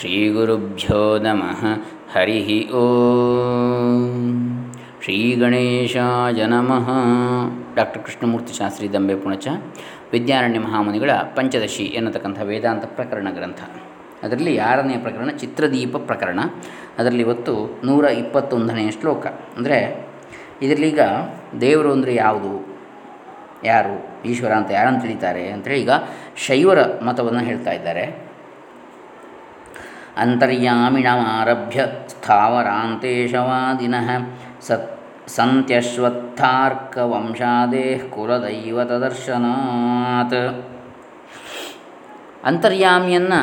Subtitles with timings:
[0.00, 1.62] ಶ್ರೀಗುರುಭ್ಯೋ ನಮಃ
[2.12, 2.82] ಹರಿ ಓ
[5.02, 6.90] ಶ್ರೀ ಗಣೇಶಾಯ ನಮಃ
[7.76, 9.48] ಡಾಕ್ಟರ್ ಕೃಷ್ಣಮೂರ್ತಿ ಶಾಸ್ತ್ರಿ ದಂಬೆ ಪುಣಚ
[10.12, 13.58] ವಿದ್ಯಾರಣ್ಯ ಮಹಾಮುನಿಗಳ ಪಂಚದಶಿ ಎನ್ನತಕ್ಕಂಥ ವೇದಾಂತ ಪ್ರಕರಣ ಗ್ರಂಥ.
[14.22, 16.40] ಅದರಲ್ಲಿ ಆರನೆಯ ಪ್ರಕರಣ ಚಿತ್ರದೀಪ ಪ್ರಕರಣ.
[16.98, 19.26] ಅದರಲ್ಲಿ ಇವತ್ತು ನೂರ ಇಪ್ಪತ್ತೊಂದನೆಯ ಶ್ಲೋಕ.
[19.26, 20.08] ಅಂದರೆ
[20.62, 21.00] ಇದರಲ್ಲೀಗ
[21.60, 22.78] ದೇವರು ಅಂದರೆ ಯಾವುದು?
[23.64, 24.22] ಯಾರು?
[24.24, 25.48] ಈಶ್ವರ ಅಂತ ಯಾರನ್ನು ತಿಳಿತಾರೆ?
[25.48, 25.90] ಅಂತೇಳಿ ಈಗ
[26.36, 28.27] ಶೈವರ ಮತವನ್ನು ಹೇಳ್ತಾ ಇದ್ದಾರೆ.
[30.24, 31.80] ಅಂತರ್ಯಾಮಿಣಮಾರಭ್ಯ
[32.12, 34.08] ಸ್ಥಾವರಾಂತೇಶವಾದಿನಃ
[34.66, 34.88] ಸತ್,
[35.28, 40.40] ಸಂತ್ಯಶ್ವತ್ಥಾರ್ಕವಂಶಾದೇ ಕುಲದೈವತದರ್ಶನಾತ್.
[42.44, 43.40] ಅಂತರ್ಯಾಮಿಯನ್ನು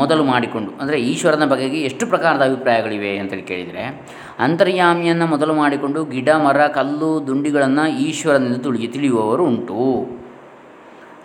[0.00, 6.60] ಮೊದಲು ಮಾಡಿಕೊಂಡು, ಅಂದರೆ ಈಶ್ವರನ ಬಗೆಗೆ ಎಷ್ಟು ಪ್ರಕಾರದ ಅಭಿಪ್ರಾಯಗಳಿವೆ ಅಂತೇಳಿ ಕೇಳಿದರೆ, ಅಂತರ್ಯಾಮಿಯನ್ನು ಮೊದಲು ಮಾಡಿಕೊಂಡು ಗಿಡ, ಮರ,
[6.78, 10.08] ಕಲ್ಲು, ದುಂಡಿಗಳನ್ನು ಈಶ್ವರನಿಂದ ತುಳಿ ತಿಳಿಯುವವರು ಉಂಟು.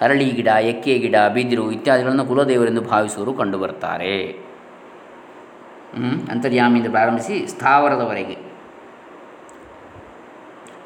[0.02, 4.47] ಅರಳಿ ಗಿಡ, ಎಕ್ಕೆ ಗಿಡ, ಬಿದಿರು ಇತ್ಯಾದಿಗಳನ್ನು ಕುಲದೇವರೆಂದು ಭಾವಿಸುವರು ಕಂಡುಬರ್ತಾರೆ
[6.32, 8.38] ಅಂತರ್ಯಾಮಿಯಿಂದ ಪ್ರಾರಂಭಿಸಿ ಸ್ಥಾವರದವರೆಗೆ.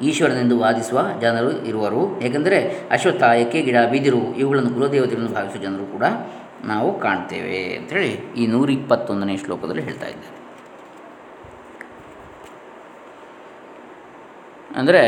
[0.02, 2.20] ಈಶ್ವರನೆಂದು ವಾದಿಸುವ ಜನರು ಇರುವರು.
[2.20, 6.04] ಏಕೆಂದರೆ ಅಶ್ವತ್ಥ ಎಕ್ಕೆ ಗಿಡ ಬಿದಿರು, ಇವುಗಳನ್ನು ಕುಲದೇವತೆಗಳನ್ನು ಭಾವಿಸುವ ಜನರು ಕೂಡ
[6.64, 10.38] ನಾವು ಕಾಣ್ತೇವೆ ಅಂಥೇಳಿ ಈ ನೂರ ಇಪ್ಪತ್ತೊಂದನೇ ಶ್ಲೋಕದಲ್ಲಿ ಹೇಳ್ತಾ ಇದ್ದಾರೆ.
[14.76, 15.02] ಅಂದರೆ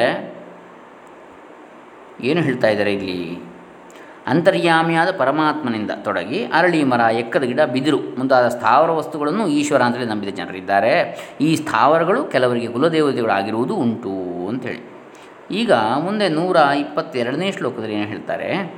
[2.21, 3.19] ಏನು ಹೇಳ್ತಾ ಇದ್ದಾರೆ ಇಲ್ಲಿ?
[4.27, 10.95] ಅಂತರ್ಯಾಮಿಯಾದ ಪರಮಾತ್ಮನಿಂದ ತೊಡಗಿ ಅರಳಿ ಮರ, ಎಕ್ಕದ ಗಿಡ, ಬಿದಿರು ಮುಂತಾದ ಸ್ಥಾವರ ವಸ್ತುಗಳನ್ನು ಈಶ್ವರ ಅಂತೇಳಿ ನಂಬಿದ ಜನರಿದ್ದಾರೆ.
[11.41, 14.83] ಈ ಸ್ಥಾವರಗಳು ಕೆಲವರಿಗೆ ಕುಲದೇವತೆಗಳಾಗಿರುವುದು ಉಂಟು ಅಂಥೇಳಿ.
[15.51, 18.75] ಈಗ ಮುಂದೆ ನೂರ ಇಪ್ಪತ್ತೆರಡನೇ ಶ್ಲೋಕದಲ್ಲಿ ಏನು ಹೇಳ್ತಾರೆ?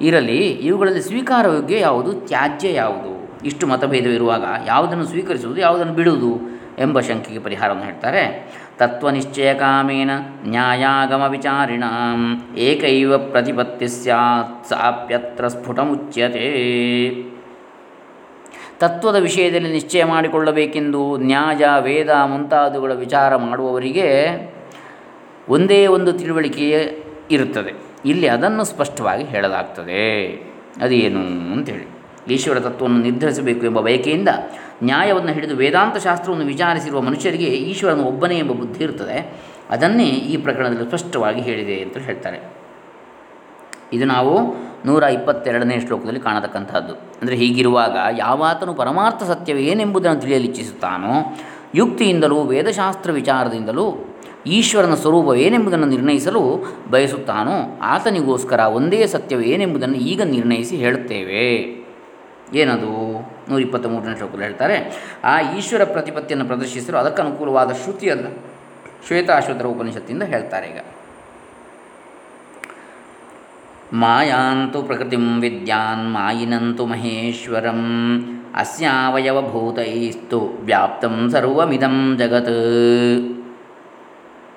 [0.00, 2.12] ಇರಲಿ, ಇವುಗಳಲ್ಲಿ ಸ್ವೀಕಾರ ಯೋಗ್ಯ ಯಾವುದು?
[2.12, 3.42] ತ್ಯಾಜ್ಯ ಯಾವುದು?
[3.44, 8.22] ಇಷ್ಟು ಮತಭೇದವಿರುವಾಗ ಯಾವುದನ್ನು ಸ್ವೀಕರಿಸುವುದು, ಯಾವುದನ್ನು ಬಿಡುವುದು ಎಂಬ ಶಂಕೆಗೆ ಪರಿಹಾರವನ್ನು ಹೇಳ್ತಾರೆ.
[8.80, 10.10] ತತ್ವನಿಶ್ಚಯ ಕಾಮೇನ
[10.44, 11.84] ನ್ಯಾಯಾಗಮ ವಿಚಾರಿಣ
[12.56, 16.50] ಏಕೈವ ಪ್ರತಿಪತ್ತಿ ಸ್ಯಾತ್ ಸಾಪ್ಯತ್ರ ಸ್ಫುಟಮುಚ್ಯತೆ
[18.78, 24.36] ತತ್ವದ ವಿಷಯದಲ್ಲಿ ನಿಶ್ಚಯ ಮಾಡಿಕೊಳ್ಳಬೇಕೆಂದು ನ್ಯಾಯ, ವೇದ ಮುಂತಾದವುಗಳ ವಿಚಾರ ಮಾಡುವವರಿಗೆ
[25.48, 26.98] ಒಂದೇ ಒಂದು ತಿಳುವಳಿಕೆ
[27.30, 27.72] ಇರುತ್ತದೆ.
[28.04, 30.28] ಇಲ್ಲಿ ಅದನ್ನು ಸ್ಪಷ್ಟವಾಗಿ ಹೇಳಲಾಗ್ತದೆ.
[30.82, 31.99] ಅದೇನು ಅಂತೇಳಿ.
[32.30, 34.28] ಈಶ್ವರ ತತ್ವವನ್ನು ನಿರ್ಧರಿಸಬೇಕು ಎಂಬ ಬಯಕೆಯಿಂದ
[34.84, 39.50] ನ್ಯಾಯವನ್ನು ಹಿಡಿದು ವೇದಾಂತ ಶಾಸ್ತ್ರವನ್ನು ವಿಚಾರಿಸಿರುವ ಮನುಷ್ಯರಿಗೆ ಈಶ್ವರನು ಒಬ್ಬನೇ ಎಂಬ ಬುದ್ಧಿ ಇರುತ್ತದೆ.
[39.70, 42.60] ಅದನ್ನೇ ಈ ಪ್ರಕರಣದಲ್ಲಿ ಸ್ಪಷ್ಟವಾಗಿ ಹೇಳಿದೆ ಅಂತ ಹೇಳ್ತಾರೆ.
[43.92, 44.54] ಇದು ನಾವು
[44.86, 46.94] ನೂರ ಇಪ್ಪತ್ತೆರಡನೇ ಶ್ಲೋಕದಲ್ಲಿ ಕಾಣತಕ್ಕಂಥದ್ದು.
[46.94, 51.38] ಅಂದರೆ ಹೀಗಿರುವಾಗ ಯಾವಾತನು ಪರಮಾರ್ಥ ಸತ್ಯವೇನೆಂಬುದನ್ನು ತಿಳಿಯಲು ಇಚ್ಛಿಸುತ್ತಾನೋ
[51.74, 61.79] ಯುಕ್ತಿಯಿಂದಲೂ ವೇದಶಾಸ್ತ್ರ ವಿಚಾರದಿಂದಲೂ ಈಶ್ವರನ ಸ್ವರೂಪವೇನೆಂಬುದನ್ನು ನಿರ್ಣಯಿಸಲು ಬಯಸುತ್ತಾನೋ, ಆತನಿಗೋಸ್ಕರ ಒಂದೇ ಸತ್ಯವೇನೆಂಬುದನ್ನು ಈಗ ನಿರ್ಣಯಿಸಿ ಹೇಳುತ್ತೇವೆ.
[62.54, 63.20] ಏನದು?
[63.48, 64.76] ನೂರ ಇಪ್ಪತ್ತ ಮೂರನೇ ಶ್ಲೋಕದಲ್ಲಿ ಹೇಳ್ತಾರೆ,
[65.24, 68.30] ಆ ಈಶ್ವರ ಪ್ರತಿಪತ್ತಿಯನ್ನು ಪ್ರದರ್ಶಿಸಲು ಅದಕ್ಕೆ ಅನುಕೂಲವಾದ ಶ್ರುತಿಯನ್ನು
[69.06, 70.78] ಶ್ವೇತಾಶ್ವತರ ಉಪನಿಷತ್ತಿಂದ ಹೇಳ್ತಾರೆ ಈಗ.
[73.92, 77.80] ಮಾಯಾಂತು ಪ್ರಕೃತಿಂ ವಿದ್ಯಾನ್ ಮಾಯಿನಂತು ಮಹೇಶ್ವರಂ
[78.54, 83.46] ಅಸ್ಯಾವಯವಭೂತೈಸ್ತು ವ್ಯಾಪ್ತಂ ಸರ್ವಮಿದಂ ಜಗತ್.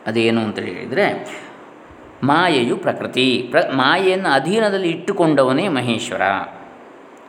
[0.08, 1.06] ಅದೇನು ಅಂತ ಹೇಳಿದರೆ,
[2.24, 6.22] ಮಾಯೆಯು ಪ್ರಕೃತಿ, ಪ್ರ, ಮಾಯೆಯನ್ನು ಅಧೀನದಲ್ಲಿ ಇಟ್ಟುಕೊಂಡವನೇ ಮಹೇಶ್ವರ.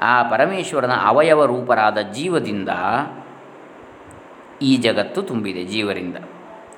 [0.01, 2.71] ಆ ಪರಮೇಶ್ವರನ ಅವಯವ ರೂಪರಾದ ಜೀವದಿಂದ
[4.63, 6.17] ಈ ಜಗತ್ತು ತುಂಬಿದೆ, ಜೀವರಿಂದ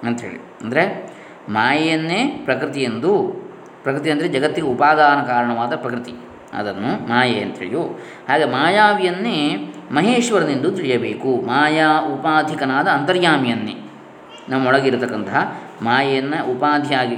[0.06, 0.41] ಅಂಥೇಳಿ.
[0.62, 0.84] ಅಂದರೆ
[1.49, 3.12] ಮಾಯೆಯನ್ನೇ ಪ್ರಕೃತಿಯೆಂದು
[3.82, 6.15] ಪ್ರಕೃತಿ ಅಂದರೆ ಜಗತ್ತಿಗೆ ಉಪಾದಾನ ಕಾರಣವಾದ ಪ್ರಕೃತಿ.
[6.53, 7.82] ಅದನ್ನು ಮಾಯೆ ಅಂತೇಳಿಯು
[8.28, 9.38] ಹಾಗೆ ಮಾಯಾವಿಯನ್ನೇ
[9.91, 11.31] ಮಹೇಶ್ವರನೆಂದು ತಿಳಿಯಬೇಕು.
[11.47, 13.75] ಮಾಯಾ ಉಪಾಧಿಕನಾದ ಅಂತರ್ಯಾಮಿಯನ್ನೇ.
[14.49, 15.38] ನಮ್ಮೊಳಗಿರತಕ್ಕಂತಹ
[15.82, 17.16] ಮಾಯೆಯನ್ನು ಉಪಾಧಿಯಾಗಿ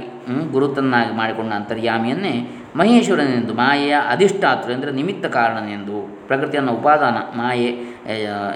[0.51, 2.33] ಗುರುತನ್ನಾಗಿ ಮಾಡಿಕೊಂಡ ಅಂತರ್ಯಾಮಿಯನ್ನೇ
[2.75, 7.65] ಮಹೇಶ್ವರನೆಂದು ಮಾಯೆಯ ಅಧಿಷ್ಠಾತೃ ಅಂದರೆ ನಿಮಿತ್ತ ಕಾರಣನೆಂದು, ಪ್ರಕೃತಿಯನ್ನು ಉಪಾದಾನ, ಮಾಯೆ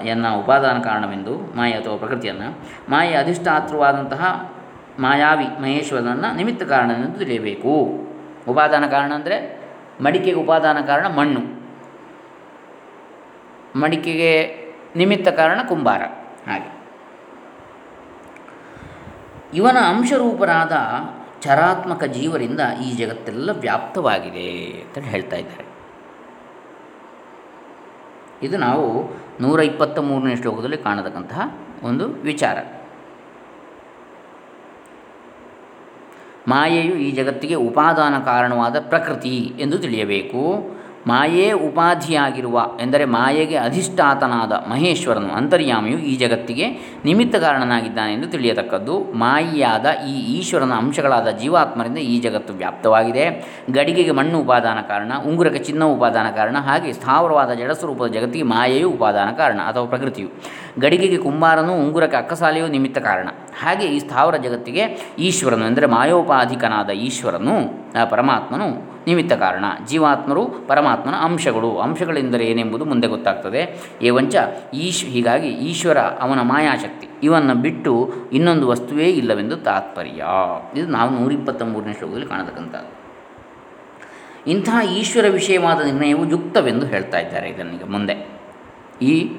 [0.08, 2.58] ಎನ್ನ ಉಪಾದಾನ ಕಾರಣವೆಂದು, ಮಾಯೆ ಅಥವಾ ಪ್ರಕೃತಿಯನ್ನು,
[2.90, 4.50] ಮಾಯೆ ಅಧಿಷ್ಠಾತೃವಾದಂತಹ
[4.98, 7.86] ಮಾಯಾವಿ ಮಹೇಶ್ವರನನ್ನು ನಿಮಿತ್ತ ಕಾರಣನೆಂದು ತಿಳಿಯಬೇಕು.
[8.48, 9.64] ಉಪಾದಾನ ಕಾರಣ ಅಂದರೆ
[10.00, 11.40] ಮಡಿಕೆಗೆ ಉಪಾದಾನ ಕಾರಣ ಮಣ್ಣು.
[13.78, 14.64] ಮಡಿಕೆಗೆ
[14.96, 16.02] ನಿಮಿತ್ತ ಕಾರಣ ಕುಂಬಾರ.
[16.50, 16.74] ಹಾಗೆ.
[19.54, 20.72] ಇವನ ಅಂಶರೂಪರಾದ
[21.44, 24.48] ಚರಾತ್ಮಕ ಜೀವರಿಂದ ಈ ಜಗತ್ತೆಲ್ಲ ವ್ಯಾಪ್ತವಾಗಿದೆ
[24.80, 25.64] ಅಂತ ಹೇಳ್ತಾ ಇದ್ದಾರೆ.
[28.42, 28.86] ಇದು ನಾವು
[29.42, 31.40] ನೂರ ಇಪ್ಪತ್ತ ಮೂರನೇ ಶ್ಲೋಕದಲ್ಲಿ ಕಾಣತಕ್ಕಂತಹ
[31.82, 32.58] ಒಂದು ವಿಚಾರ.
[36.48, 40.73] ಮಾಯೆಯು ಈ ಜಗತ್ತಿಗೆ ಉಪಾದಾನ ಕಾರಣವಾದ ಪ್ರಕೃತಿ ಎಂದು ತಿಳಿಯಬೇಕು.
[41.06, 46.66] ಮಾಯೇ ಉಪಾಧಿಯಾಗಿರುವ, ಎಂದರೆ ಮಾಯೆಗೆ ಅಧಿಷ್ಠಾತನಾದ ಮಹೇಶ್ವರನು, ಅಂತರ್ಯಾಮಿಯು ಈ ಜಗತ್ತಿಗೆ
[47.04, 48.98] ನಿಮಿತ್ತ ಕಾರಣನಾಗಿದ್ದಾನೆ ಎಂದು ತಿಳಿಯತಕ್ಕದ್ದು.
[48.98, 53.46] ಮಾಯಿಯಾದ ಈ ಈಶ್ವರನ ಅಂಶಗಳಾದ ಜೀವಾತ್ಮರಿಂದ ಈ ಜಗತ್ತು ವ್ಯಾಪ್ತವಾಗಿದೆ.
[53.70, 59.60] ಗಡಿಗೆಗೆ ಮಣ್ಣು ಉಪಾದಾನ ಕಾರಣ, ಉಂಗುರಕ್ಕೆ ಚಿನ್ನ ಉಪಾದಾನ ಕಾರಣ, ಹಾಗೆ ಸ್ಥಾವರವಾದ ಜಡಸ್ವರೂಪದ ಜಗತ್ತಿಗೆ ಮಾಯೆಯು ಉಪಾದಾನ ಕಾರಣ
[59.66, 60.28] ಅಥವಾ ಪ್ರಕೃತಿಯು.
[60.80, 63.28] ಗಡಿಗೆಗೆ ಕುಂಬಾರನು, ಉಂಗುರಕ್ಕೆ ಅಕ್ಕಸಾಲೆಯು ನಿಮಿತ್ತ ಕಾರಣ.
[63.60, 69.64] ಹಾಗೆ ಈ ಸ್ಥಾವರ ಜಗತ್ತಿಗೆ ಈಶ್ವರನು ಅಂದರೆ ಮಾಯೋಪಾಧಿಕನಾದ ಈಶ್ವರನು ಪರಮಾತ್ಮನು ನಿಮಿತ್ತ ಕಾರಣ.
[69.86, 71.78] ಜೀವಾತ್ಮರು ಪರಮಾತ್ಮನ ಅಂಶಗಳು.
[71.78, 73.90] ಅಂಶಗಳೆಂದರೆ ಏನೆಂಬುದು ಮುಂದೆ ಗೊತ್ತಾಗ್ತದೆ.
[74.02, 74.36] ಏವಂಚ
[74.74, 77.08] ಈಶ್, ಹೀಗಾಗಿ ಈಶ್ವರ ಅವನ ಮಾಯಾಶಕ್ತಿ.
[77.22, 80.24] ಇವನ್ನು ಬಿಟ್ಟು ಇನ್ನೊಂದು ವಸ್ತುವೇ ಇಲ್ಲವೆಂದು ತಾತ್ಪರ್ಯ.
[80.76, 83.04] ಇದು ನಾವು ನೂರಿಪ್ಪತ್ತ ಮೂರನೇ ಶ್ಲೋಕದಲ್ಲಿ ಕಾಣತಕ್ಕಂಥದ್ದು.
[84.50, 88.28] ಇಂತಹ ಈಶ್ವರ ವಿಷಯವಾದ ನಿರ್ಣಯವು ಯುಕ್ತವೆಂದು ಹೇಳ್ತಾ ಇದ್ದಾರೆ ಇದನ್ನೀಗ ಮುಂದೆ.
[89.02, 89.32] ಈ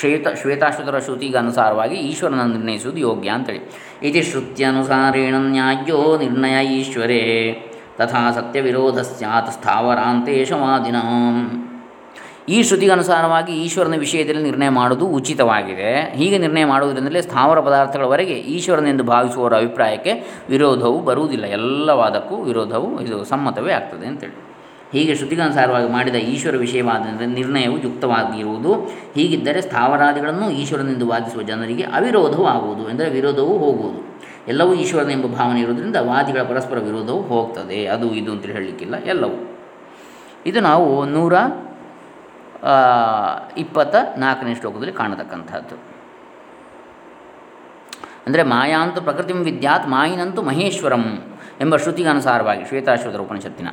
[0.00, 0.98] ಶ್ವೇತ, ಶ್ವೇತಾಶ್ವತರ
[1.38, 3.70] ಅನುಸಾರವಾಗಿ ಈಶ್ವರನ ನಿರ್ಣಯಿಸುವುದು ಯೋಗ್ಯ ಅಂತೇಳಿ.
[4.08, 7.56] ಇತಿ ಶ್ರುತ್ಯನುಸಾರೇಣ ನ್ಯಾಯೋ ನಿರ್ಣಯ ಈಶ್ವರೇ.
[8.00, 11.66] ತಥಾ ಸತ್ಯವಿರೋಧ ಸ್ಯಾತ್ ಸ್ಥಾವರಾಂತೇಶವಾದಿನಾಂ
[12.48, 16.16] ಈ ಶ್ರುತಿಗನುಸಾರವಾಗಿ ಈಶ್ವರನ ವಿಷಯದಲ್ಲಿ ನಿರ್ಣಯ ಮಾಡುವುದು ಉಚಿತವಾಗಿದೆ.
[16.16, 21.44] ಹೀಗೆ ನಿರ್ಣಯ ಮಾಡುವುದರಿಂದಲೇ ಸ್ಥಾವರ ಪದಾರ್ಥಗಳವರೆಗೆ ಈಶ್ವರನೆಂದು ಭಾವಿಸುವವರ ಅಭಿಪ್ರಾಯಕ್ಕೆ ವಿರೋಧವು ಬರುವುದಿಲ್ಲ.
[21.44, 24.46] ಎಲ್ಲವಾದಕ್ಕೂ ವಿರೋಧವು ಇದು ಸಮ್ಮತವೇ ಆಗ್ತದೆ ಅಂತೇಳಿ.
[24.92, 28.90] ಹೀಗೆ ಶ್ರುತಿಗನುಸಾರವಾಗಿ ಮಾಡಿದ ಈಶ್ವರ ವಿಷಯವಾದ ನಿರ್ಣಯವು ಯುಕ್ತವಾಗಿರುವುದು.
[29.14, 34.09] ಹೀಗಿದ್ದರೆ ಸ್ಥಾವರಾದಿಗಳನ್ನು ಈಶ್ವರನೆಂದು ವಾದಿಸುವ ಜನರಿಗೆ ಅವಿರೋಧವಾಗುವುದು ಎಂದರೆ ವಿರೋಧವೂ ಹೋಗುವುದು.
[34.48, 37.86] ಎಲ್ಲವೂ ಈಶ್ವರನ ಎಂಬ ಭಾವನೆ ಇರೋದರಿಂದ ವಾದಿಗಳ ಪರಸ್ಪರ ವಿರೋಧವು ಹೋಗ್ತದೆ.
[37.86, 38.96] ಅದು ಇದು ಅಂತೇಳಿ ಹೇಳಲಿಕ್ಕಿಲ್ಲ.
[38.96, 39.58] ಎಲ್ಲವೂ.
[40.46, 41.34] ಇದು ನಾವು ನೂರ
[43.56, 45.90] ಇಪ್ಪತ್ತ ನಾಲ್ಕನೇ ಶ್ಲೋಕದಲ್ಲಿ ಕಾಣತಕ್ಕಂಥದ್ದು.
[48.26, 51.04] ಅಂದರೆ ಮಾಯಾಂತು ಪ್ರಕೃತಿ ವಿದ್ಯಾತ್ ಮಾಯಿನಂತು ಮಹೇಶ್ವರಂ
[51.60, 53.68] ಎಂಬ ಶ್ರುತಿಗನುಸಾರವಾಗಿ ಶ್ವೇತಾಶ್ವತರ ಉಪನಿಷತ್ತಿನ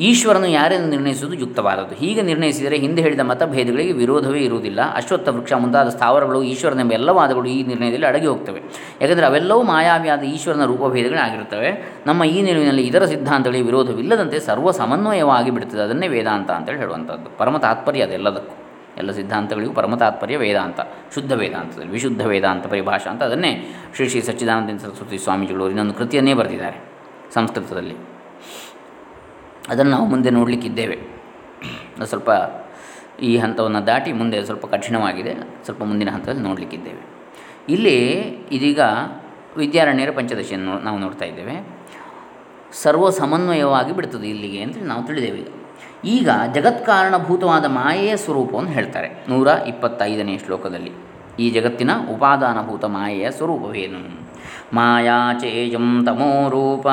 [0.00, 1.94] ಈಶ್ವರನು ಯಾರೆಂದು ನಿರ್ಣಯಿಸುವುದು ಯುಕ್ತವಾದದ್ದು.
[1.94, 4.80] ಹೀಗೆ ನಿರ್ಣಯಿಸಿದರೆ ಹಿಂದೆ ಹೇಳಿದ ಮತಭೇದಗಳಿಗೆ ವಿರೋಧವೇ ಇರುವುದಿಲ್ಲ.
[4.94, 8.60] ಅಶ್ವತ್ಥ ವೃಕ್ಷ, ಮುಂತಾದ ಸ್ಥಾವರಗಳು ಈಶ್ವರನೆಂಬ ಎಲ್ಲ ವಾದಗಳು ಈ ನಿರ್ಣಯದಲ್ಲಿ ಅಡಗಿ ಹೋಗ್ತವೆ.
[9.00, 15.80] ಯಾಕಂದರೆ ಅವೆಲ್ಲವೂ ಮಾಯಾವಿಯಾದ ಈಶ್ವರನ ರೂಪಭೇದಗಳಾಗಿರುತ್ತವೆ ನಮ್ಮ ಈ ನಿಲುವಿನಲ್ಲಿ ಇದರ ಸಿದ್ಧಾಂತಗಳಿಗೆ ವಿರೋಧವಿಲ್ಲದಂತೆ ಸರ್ವ ಸಮನ್ವಯವಾಗಿ ಬಿಡುತ್ತದೆ.
[15.80, 17.38] ಅದನ್ನೇ ವೇದಾಂತ ಅಂತೇಳಿ ಹೇಳುವಂಥದ್ದು.
[17.38, 18.56] ಪರಮ ತಾತ್ಪರ್ಯ ಅದೆಲ್ಲದಕ್ಕೂ.
[18.98, 20.80] ಎಲ್ಲ ಸಿದ್ಧಾಂತಗಳಿಗೂ ಪರಮ ತಾತ್ಪರ್ಯ ವೇದಾಂತ,
[21.14, 26.84] ಶುದ್ಧ ವೇದಾಂತದಲ್ಲಿ, ವಿಶುದ್ಧ ವೇದಾಂತ ಪರಿಭಾಷಾ ಅಂತ ಅದನ್ನೇ ಶ್ರೀ ಶ್ರೀ ಸಚ್ಚಿದಾನಂದ ಸರಸ್ವತಿ ಸ್ವಾಮೀಜಿಗಳು ಇನ್ನೊಂದು ಕೃತಿಯನ್ನೇ ಬರೆದಿದ್ದಾರೆ
[27.34, 28.19] ಸಂಸ್ಕೃತದಲ್ಲಿ.
[29.70, 30.98] ಅದನ್ನು ನಾವು ಮುಂದೆ ನೋಡಲಿಕ್ಕಿದ್ದೇವೆ.
[32.04, 32.30] ಸ್ವಲ್ಪ
[33.22, 35.34] ಈ ಹಂತವನ್ನು ದಾಟಿ ಮುಂದೆ ಸ್ವಲ್ಪ ಕಠಿಣವಾಗಿದೆ.
[35.64, 37.02] ಸ್ವಲ್ಪ ಮುಂದಿನ ಹಂತದಲ್ಲಿ ನೋಡಲಿಕ್ಕಿದ್ದೇವೆ.
[37.68, 37.96] ಇಲ್ಲಿ
[38.52, 38.80] ಇದೀಗ
[39.56, 41.56] ವಿದ್ಯಾರಣ್ಯರ ಪಂಚದಶಿಯನ್ನು ನಾವು ನೋಡ್ತಾ ಇದ್ದೇವೆ.
[42.72, 45.48] ಸರ್ವ ಸಮನ್ವಯವಾಗಿ ಬಿಡ್ತದೆ ಇಲ್ಲಿಗೆ ಅಂತ ನಾವು ತಿಳಿದೇವೆ ಈಗ.
[46.04, 49.08] ಈಗ ಜಗತ್ಕಾರಣಭೂತವಾದ ಮಾಯೆಯ ಸ್ವರೂಪವನ್ನು ಹೇಳ್ತಾರೆ.
[49.28, 50.92] ನೂರ ಇಪ್ಪತ್ತೈದನೇ ಶ್ಲೋಕದಲ್ಲಿ.
[51.38, 54.30] ಈ ಜಗತ್ತಿನ ಉಪಾದಾನಭೂತ ಮಾಯೆಯ ಸ್ವರೂಪವೇನು?
[54.74, 56.86] ಮಾಯಾ ಚೇಯಂ ತಮೋ ರೂಪ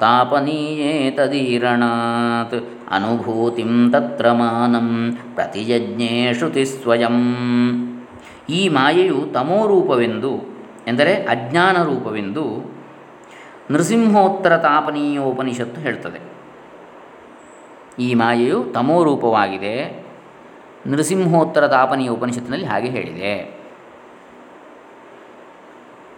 [0.00, 2.54] ತಾಪನೀಯೇ ತದೀರಣಾತ್
[2.90, 7.16] ಅನುಭೂತಿಂ ತತ್ರ ಮಾನಂ ಪ್ರತಿಯಜ್ಞೆ ಶ್ರುತಿ ಸ್ವಯಂ.
[8.50, 10.32] ಈ ಮಾಯೆಯು ತಮೋ ರೂಪವೆಂದು
[10.86, 12.74] ಎಂದರೆ ಅಜ್ಞಾನ ರೂಪವೆಂದು
[13.70, 16.20] ನೃಸಿಂಹೋತ್ತರ ತಾಪನೀಯೋಪನಿಷತ್ತು ಹೇಳ್ತದೆ.
[17.98, 20.04] ಈ ಮಾಯೆಯು ತಮೋ ರೂಪವಾಗಿದೆ
[20.86, 23.63] ನೃಸಿಂಹೋತ್ತರ ತಾಪನೀಯ ಉಪನಿಷತ್ತಿನಲ್ಲಿ ಹಾಗೆ ಹೇಳಿದೆ.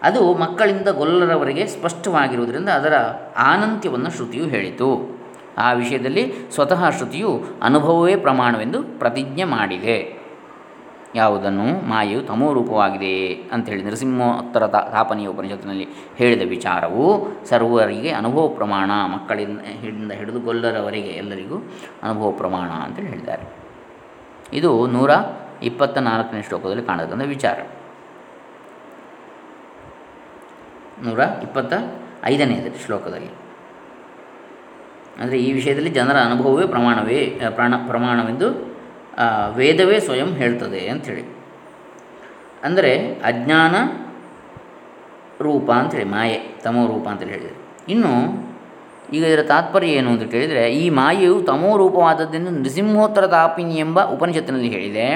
[0.03, 2.95] ಅದು ಮಕ್ಕಳಿಂದ ಗೊಲ್ಲರವರೆಗೆ ಸ್ಪಷ್ಟವಾಗಿರುವುದರಿಂದ ಅದರ
[3.37, 5.19] ಆನಂತ್ಯವನ್ನು ಶ್ರುತಿಯು ಹೇಳಿತು.
[5.59, 10.27] ಆ ವಿಷಯದಲ್ಲಿ ಸ್ವತಃ ಶ್ರುತಿಯು ಅನುಭವವೇ ಪ್ರಮಾಣವೆಂದು ಪ್ರತಿಜ್ಞೆ ಮಾಡಿದೆ.
[11.15, 11.89] ಯಾವುದನ್ನು?
[11.89, 20.41] ಮಾಯೆಯು ತಮೋರೂಪವಾಗಿದೆ ಅಂತೇಳಿ ನರಸಿಂಹೋತ್ತರ ತಾ, ತಾಪನೀಯ ಉಪನಿಷತ್ತಿನಲ್ಲಿ ಹೇಳಿದ ವಿಚಾರವು ಸರ್ವರಿಗೆ ಅನುಭವ ಪ್ರಮಾಣ, ಮಕ್ಕಳಿಂದ, ಹಿಡಿದ, ಹಿಡಿದು
[20.41, 21.57] ಗೊಲ್ಲರವರೆಗೆ ಎಲ್ಲರಿಗೂ
[22.03, 23.43] ಅನುಭವ ಪ್ರಮಾಣ ಅಂತೇಳಿ ಹೇಳಿದ್ದಾರೆ.
[24.53, 25.11] ಇದು ನೂರ
[25.63, 27.59] ಇಪ್ಪತ್ತ ನಾಲ್ಕನೇ ಶ್ಲೋಕದಲ್ಲಿ ಕಾಣತಕ್ಕಂಥ ವಿಚಾರ.
[31.05, 31.75] ನೂರ ಇಪ್ಪತ್ತ
[32.33, 33.31] ಐದನೇ ಶ್ಲೋಕದಲ್ಲಿ.
[35.21, 37.21] ಅಂದರೆ ಈ ವಿಷಯದಲ್ಲಿ ಜನರ ಅನುಭವವೇ ಪ್ರಮಾಣವೇ
[37.59, 38.49] ಪ್ರಾಣ, ಪ್ರಮಾಣವೆಂದು
[39.59, 41.25] ವೇದವೇ ಸ್ವಯಂ ಹೇಳ್ತದೆ ಅಂಥೇಳಿ.
[42.67, 42.91] ಅಂದರೆ
[43.31, 43.75] ಅಜ್ಞಾನ
[45.47, 47.57] ರೂಪ ಅಂಥೇಳಿ, ಮಾಯೆ, ತಮೋ ರೂಪ ಅಂತೇಳಿ ಹೇಳಿದರೆ
[47.95, 48.13] ಇನ್ನು
[49.17, 55.07] ಈಗ ಇದರ ತಾತ್ಪರ್ಯ ಏನು ಅಂತ ಕೇಳಿದರೆ, ಈ ಮಾಯೆಯು ತಮೋ ರೂಪವಾದದ್ದೆಂದು ನೃಸಿಂಹೋತ್ತರ ತಾಪಿನಿ ಎಂಬ ಉಪನಿಷತ್ತಿನಲ್ಲಿ ಹೇಳಿದೆ.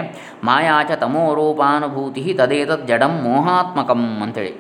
[0.49, 4.53] ಮಾಯಾಚ ತಮೋ ರೂಪಾನುಭೂತಿ ತದೇತದ್ ಜಡಂ ಮೋಹಾತ್ಮಕಂ ಅಂತೇಳಿ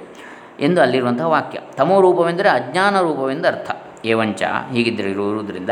[0.60, 1.58] ಎಂದು ಅಲ್ಲಿರುವಂತಹ ವಾಕ್ಯ.
[1.76, 3.70] ತಮೋ ರೂಪವೆಂದರೆ ಅಜ್ಞಾನ ರೂಪವೆಂದು ಅರ್ಥ.
[4.04, 5.70] ಏವಂಚ ಹೀಗಿದ್ದರೆ ಇರುವುದರಿಂದ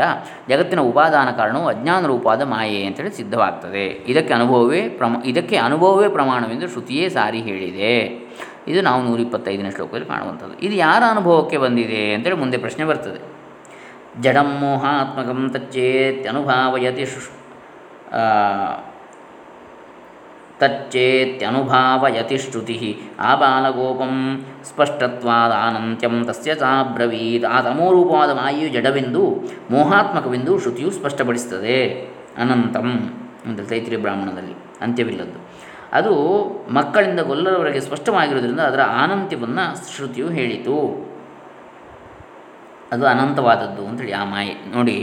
[0.49, 3.85] ಜಗತ್ತಿನ ಉಪಾದಾನ ಕಾರಣವು ಅಜ್ಞಾನ ರೂಪವಾದ ಮಾಯೆ ಅಂತೇಳಿ ಸಿದ್ಧವಾಗ್ತದೆ.
[3.85, 7.99] ಇದಕ್ಕೆ ಅನುಭವವೇ ಪ್ರಮ ಇದಕ್ಕೆ ಅನುಭವವೇ ಪ್ರಮಾಣವೆಂದು ಶ್ರುತಿಯೇ ಸಾರಿ ಹೇಳಿದೆ.
[8.67, 10.59] ಇದು ನಾವು ನೂರಿಪ್ಪತ್ತೈದನೇ ಶ್ಲೋಕದಲ್ಲಿ ಕಾಣುವಂಥದ್ದು.
[10.59, 13.39] ಇದು ಯಾರ ಅನುಭವಕ್ಕೆ ಬಂದಿದೆ ಅಂತೇಳಿ ಮುಂದೆ ಪ್ರಶ್ನೆ ಬರ್ತದೆ.
[14.21, 17.05] ಜಡಂ ಮೋಹಾತ್ಮಕಂ ತಚ್ಚೇತ್ಯನುಭಾವಯತಿ
[18.13, 18.21] ಆ,
[20.59, 22.77] ತಚ್ಚೇತ್ಯನುಭಾವಯತಿ ಶ್ರುತಿ.
[23.19, 24.15] ಆಬಾಲಗೋಪಂ
[24.63, 29.23] ಸ್ಪಷ್ಟತ್ವಾದಾನಂತ್ಯಂ ತಸ್ಯ ಚಾಬ್ರವೀತ್ ಆ ತಮೋರೂಪವಾದ ಮಾಯು ಜಡವೆಂದು,
[29.71, 31.77] ಮೋಹಾತ್ಮಕವೆಂದು ಶ್ರುತಿಯು ಸ್ಪಷ್ಟಪಡಿಸುತ್ತದೆ.
[32.37, 32.87] ಅನಂತಂ
[33.45, 35.39] ಅಂದರೆ ತೈತ್ರಿ ಬ್ರಾಹ್ಮಣದಲ್ಲಿ, ಅಂತ್ಯವಿಲ್ಲದ್ದು.
[35.93, 36.13] ಅದು
[36.69, 40.75] ಮಕ್ಕಳಿಂದ ಗೊಲ್ಲರವರೆಗೆ ಸ್ಪಷ್ಟವಾಗಿರುವುದರಿಂದ ಅದರ ಆನಂತ್ಯವನ್ನು ಶ್ರುತಿಯು ಹೇಳಿತು.
[42.91, 44.53] ಅದು ಅನಂತವಾದದ್ದು ಅಂತೇಳಿ ಆ ಮಾಯೆ.
[44.75, 44.97] ನೋಡಿ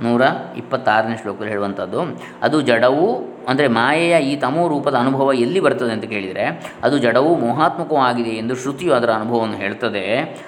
[0.00, 0.22] ನೂರ
[0.56, 2.00] ಇಪ್ಪತ್ತಾರನೇ ಶ್ಲೋಕದಲ್ಲಿ ಹೇಳುವಂಥದ್ದು,
[2.42, 8.30] ಅದು ಜಡವು, ಅಂದರೆ ಮಾಯೆಯ ಈ ತಮೋ ರೂಪದ ಅನುಭವ ಎಲ್ಲಿ ಬರ್ತದೆ ಅಂತ ಕೇಳಿದರೆ, ಅದು ಜಡವು ಮೋಹಾತ್ಮಕವಾಗಿದೆ
[8.30, 10.04] ಎಂದು ಶ್ರುತಿಯು ಅದರ ಅನುಭವವನ್ನು ಹೇಳ್ತದೆ.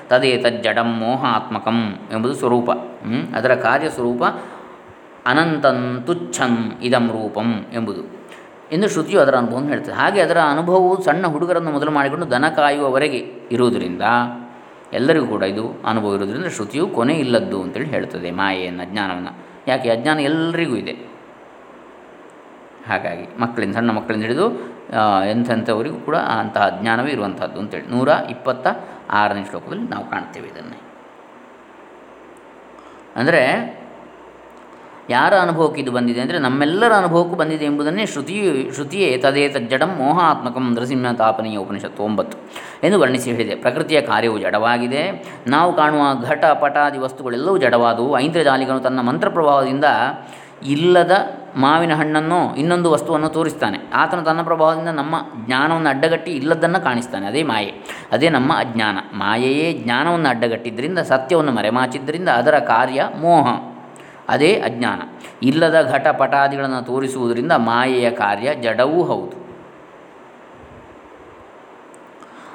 [0.09, 2.71] ತದೇ ತಜ್ಜಡಂ ಮೋಹಾತ್ಮಕಂ ಎಂಬುದು ಸ್ವರೂಪ?
[3.37, 4.25] ಅದರ ಕಾರ್ಯ ಸ್ವರೂಪ
[5.27, 8.19] ಅನಂತನ್ ತುಚ್ಛಂ ಇದಂ ರೂಪಂ ಎಂಬುದು.
[8.73, 9.93] ಎಂದು ಶ್ರುತಿಯು ಅದರ ಅನುಭವವನ್ನು ಹೇಳ್ತದೆ.
[9.93, 13.19] ಹಾಗೆ ಅದರ ಅನುಭವವು ಸಣ್ಣ ಹುಡುಗರನ್ನು ಮೊದಲು ಮಾಡಿಕೊಂಡು ದನ ಕಾಯುವವರೆಗೆ
[13.53, 14.03] ಇರುವುದರಿಂದ
[14.93, 19.33] ಎಲ್ಲರಿಗೂ ಕೂಡ ಇದು ಅನುಭವ ಇರೋದ್ರಿಂದ ಶ್ರುತಿಯು ಕೊನೆ ಇಲ್ಲದ್ದು ಅಂತೇಳಿ ಹೇಳ್ತದೆ ಮಾಯೆಯನ್ನು ಅಜ್ಞಾನವನ್ನು.
[19.69, 19.89] ಯಾಕೆ?
[19.91, 20.93] ಅಜ್ಞಾನ ಎಲ್ಲರಿಗೂ ಇದೆ.
[22.89, 24.47] ಹಾಗಾಗಿ ಮಕ್ಕಳಿಂದ, ಸಣ್ಣ ಮಕ್ಕಳಿಂದ ಹಿಡಿದು
[25.31, 28.67] ಎಂಥೆಂಥವರಿಗೂ ಕೂಡ ಅಂತಹ ಅಜ್ಞಾನವೇ ಇರುವಂಥದ್ದು ಅಂತೇಳಿ ನೂರ ಇಪ್ಪತ್ತ
[29.11, 30.79] ಆರನೇ ಶ್ಲೋಕದಲ್ಲಿ ನಾವು ಕಾಣ್ತೇವೆ ಇದನ್ನೇ.
[33.17, 33.43] ಅಂದರೆ
[35.11, 41.13] ಯಾರ ಅನುಭವಕ್ಕೆ ಇದು ಬಂದಿದೆ ಅಂದರೆ ನಮ್ಮೆಲ್ಲರ ಅನುಭವಕ್ಕೂ ಬಂದಿದೆ ಎಂಬುದನ್ನೇ ಶ್ರುತಿಯು ಶ್ರುತಿಯೇ ತದೇ ತಜ್ಜಡಂ ಮೋಹಾತ್ಮಕಂ ನೃಸಿಂಹ
[41.13, 42.39] ತಾಪನೀಯ ಉಪನಿಷತ್ತು ಒಂಬತ್ತು
[42.87, 43.55] ಎಂದು ವರ್ಣಿಸಿ ಹೇಳಿದೆ.
[43.55, 45.27] ಪ್ರಕೃತಿಯ ಕಾರ್ಯವು ಜಡವಾಗಿದೆ.
[45.47, 48.19] ನಾವು ಕಾಣುವ ಘಟ ಪಟಾದಿ ವಸ್ತುಗಳೆಲ್ಲವೂ ಜಡವಾದವು.
[48.19, 49.85] ಐಂದ್ರಜಾಲಿಗನು ತನ್ನ ಮಂತ್ರ ಪ್ರಭಾವದಿಂದ
[50.67, 51.11] ಇಲ್ಲದ
[51.57, 53.91] ಮಾವಿನ ಹಣ್ಣನ್ನು, ಇನ್ನೊಂದು ವಸ್ತುವನ್ನು ತೋರಿಸ್ತಾನೆ.
[53.95, 55.15] ಆತನು ತನ್ನ ಪ್ರಭಾವದಿಂದ ನಮ್ಮ
[55.47, 57.27] ಜ್ಞಾನವನ್ನು ಅಡ್ಡಗಟ್ಟಿ ಇಲ್ಲದನ್ನು ಕಾಣಿಸ್ತಾನೆ.
[57.27, 57.75] ಅದೇ ಮಾಯೆ.
[58.13, 58.99] ಅದೇ ನಮ್ಮ ಅಜ್ಞಾನ.
[59.15, 63.78] ಮಾಯೆಯೇ ಜ್ಞಾನವನ್ನು ಅಡ್ಡಗಟ್ಟಿದ್ದರಿಂದ, ಸತ್ಯವನ್ನು ಮರೆಮಾಚಿದ್ದರಿಂದ ಅದರ ಕಾರ್ಯ ಮೋಹ.
[64.29, 65.03] ಅದೇ ಅಜ್ಞಾನ.
[65.43, 69.49] ಇಲ್ಲದ ಘಟಪಟಾದಿಗಳನ್ನು ತೋರಿಸುವುದರಿಂದ ಮಾಯೆಯ ಕಾರ್ಯ ಜಡವೂ ಹೌದು.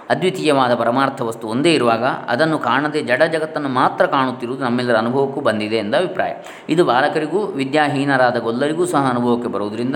[0.09, 5.95] ಅದ್ವಿತೀಯವಾದ ಪರಮಾರ್ಥ ವಸ್ತು ಒಂದೇ ಇರುವಾಗ ಅದನ್ನು ಕಾಣದೆ ಜಡ ಜಗತ್ತನ್ನು ಮಾತ್ರ ಕಾಣುತ್ತಿರುವುದು ನಮ್ಮೆಲ್ಲರ ಅನುಭವಕ್ಕೂ ಬಂದಿದೆ ಎಂದ
[5.95, 6.33] ಅಭಿಪ್ರಾಯ.
[6.69, 9.95] ಇದು ಬಾಲಕರಿಗೂ, ವಿದ್ಯಾಹೀನರಾದ ಗೊಲ್ಲರಿಗೂ ಸಹ ಅನುಭವಕ್ಕೆ ಬರುವುದರಿಂದ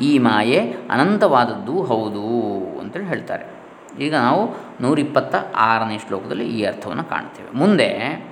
[0.00, 2.26] ಈ ಮಾಯೆ ಅನಂತವಾದದ್ದು ಹೌದು
[2.80, 3.44] ಅಂತೇಳಿ ಹೇಳ್ತಾರೆ.
[4.00, 4.50] ಈಗ ನಾವು
[4.80, 8.31] ನೂರಿಪ್ಪತ್ತ ಆರನೇ ಶ್ಲೋಕದಲ್ಲಿ ಈ ಅರ್ಥವನ್ನು ಕಾಣ್ತೇವೆ ಮುಂದೆ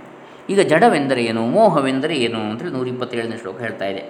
[0.50, 4.02] ಈಗ ಜಡವೆಂದರೆ ಏನು, ಮೋಹವೆಂದರೆ ಏನು ಅಂತೇಳಿ ನೂರ ಇಪ್ಪತ್ತೇಳನೇ ಶ್ಲೋಕ ಹೇಳ್ತಾ ಇದೆ.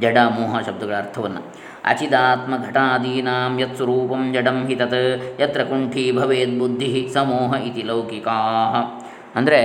[0.00, 1.40] ಜಡ, ಮೋಹ ಶಬ್ದಗಳ ಅರ್ಥವನ್ನು.
[1.84, 8.36] ಅಚಿದಾತ್ಮ ಘಟಾದೀನಾಂ ಯತ್ ಸ್ವರೂಪಂ ಜಡಂ ಹಿ ತತ್, ಯತ್ರ ಕುಂಠಿ ಭವೇದ್ ಬುದ್ಧಿ ಸಮೋಹ ಇತಿ ಲೌಕಿಕಾ
[9.34, 9.58] ಅಂದರೆ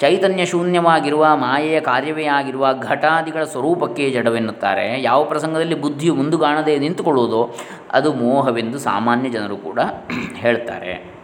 [0.00, 5.02] ಚೈತನ್ಯ ಶೂನ್ಯವಾಗಿರುವ, ಮಾಯೆಯ ಕಾರ್ಯವೇ ಆಗಿರುವ ಘಟಾದಿಗಳ ಸ್ವರೂಪಕ್ಕೆ ಜಡವೆನ್ನುತ್ತಾರೆ.
[5.02, 7.54] ಯಾವ ಪ್ರಸಂಗದಲ್ಲಿ ಬುದ್ಧಿಯು ಮುಂದುಗಾಣದೆ ನಿಂತುಕೊಳ್ಳುವುದೋ
[7.90, 9.80] ಅದು ಮೋಹವೆಂದು ಸಾಮಾನ್ಯ ಜನರು ಕೂಡ
[10.36, 11.15] ಹೇಳ್ತಾರೆ.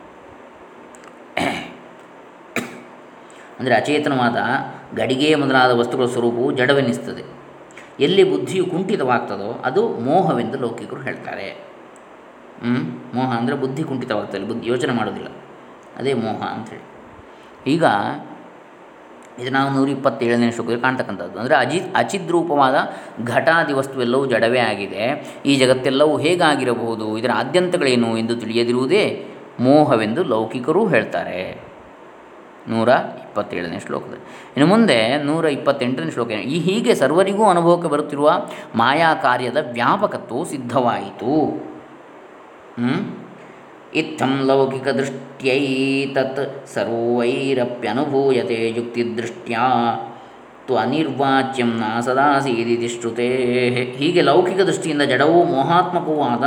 [3.63, 4.39] ಅಂದರೆ ಅಚೇತನವಾದ
[4.97, 7.25] ಗಡಿಗೆ ಮೊದಲಾದ ವಸ್ತುಗಳ ಸ್ವರೂಪವು ಜಡವೆನಿಸ್ತದೆ
[8.01, 11.49] ಎಲ್ಲಿ ಬುದ್ಧಿಯು ಕುಂಠಿತವಾಗ್ತದೋ ಅದು ಮೋಹವೆಂದು ಲೌಕಿಕರು ಹೇಳ್ತಾರೆ.
[13.17, 15.29] ಮೋಹ ಅಂದರೆ ಬುದ್ಧಿ ಕುಂಠಿತವಾಗ್ತದೆ ಬುದ್ಧಿ ಯೋಚನೆ ಮಾಡೋದಿಲ್ಲ.
[15.99, 16.85] ಅದೇ ಮೋಹ ಅಂಥೇಳಿ
[17.73, 17.85] ಈಗ
[19.41, 21.37] ಇದು ನಾವು ನೂರ ಇಪ್ಪತ್ತೇಳನೇ ಶ್ಲೋಕದಲ್ಲಿ ಕಾಣ್ತಕ್ಕಂಥದ್ದು.
[21.39, 22.77] ಅಂದರೆ ಅಜಿ, ಅಚಿದ್ರೂಪವಾದ
[23.25, 25.05] ಘಟಾದಿ ವಸ್ತುವೆಲ್ಲವೂ ಜಡವೇ ಆಗಿದೆ.
[25.47, 27.07] ಈ ಜಗತ್ತೆಲ್ಲವೂ ಹೇಗಾಗಿರಬಹುದು?
[27.19, 29.05] ಇದರ ಆದ್ಯಂತಗಳೇನು ಎಂದು ತಿಳಿಯದಿರುವುದೇ
[29.61, 31.41] ಮೋಹವೆಂದು ಲೌಕಿಕರೂ ಹೇಳ್ತಾರೆ.
[32.69, 32.89] ನೂರ
[33.23, 34.25] ಇಪ್ಪತ್ತೇಳನೇ ಶ್ಲೋಕದಲ್ಲಿ
[34.57, 38.33] ಇನ್ನು ಮುಂದೆ ನೂರ ಇಪ್ಪತ್ತೆಂಟನೇ ಶ್ಲೋಕ ಈ ಹೀಗೆ ಸರ್ವರಿಗೂ ಅನುಭವಕ್ಕೆ ಬರುತ್ತಿರುವ
[38.75, 41.35] ಮಾಯಾ ಕಾರ್ಯದ ವ್ಯಾಪಕತ್ವವು ಸಿದ್ಧವಾಯಿತು.
[43.95, 49.61] ಇತ್ತಂ ಲೌಕಿಕ ದೃಷ್ಟ್ಯೈ ತತ್ ಸರ್ವೈರಪ್ಯನುಭೂಯತೆ ಯುಕ್ತಿದೃಷ್ಟ್ಯಾ
[50.71, 53.29] ಅನಿರ್ವಾಚ್ಯಂ ನ ಸದಾಸೀದಿತಿ ಶ್ರುತೇ
[53.99, 56.45] ಹೀಗೆ ಲೌಕಿಕ ದೃಷ್ಟಿಯಿಂದ ಜಡವೂ ಮೋಹಾತ್ಮಕವೂ ಆದ